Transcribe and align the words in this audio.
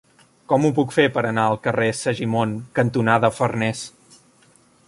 Com 0.53 0.63
ho 0.65 0.71
puc 0.77 0.93
fer 0.95 1.05
per 1.17 1.23
anar 1.31 1.43
al 1.49 1.59
carrer 1.67 1.91
Segimon 1.99 2.57
cantonada 2.81 3.33
Farnés? 3.41 3.87